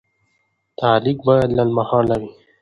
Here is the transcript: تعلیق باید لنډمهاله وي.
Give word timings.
تعلیق 0.79 1.17
باید 1.27 1.49
لنډمهاله 1.57 2.15
وي. 2.21 2.29